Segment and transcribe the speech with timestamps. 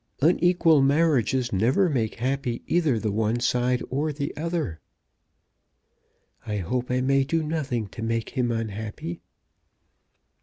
[0.19, 4.79] Unequal marriages never make happy either the one side or the other."
[6.43, 9.21] "I hope I may do nothing to make him unhappy."